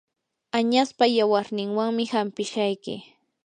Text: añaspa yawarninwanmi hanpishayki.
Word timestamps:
añaspa 0.57 1.05
yawarninwanmi 1.17 2.03
hanpishayki. 2.13 2.95